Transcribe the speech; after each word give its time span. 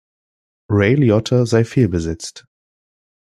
Ray 0.67 0.95
Liotta 0.95 1.45
sei 1.45 1.63
fehlbesetzt. 1.63 2.47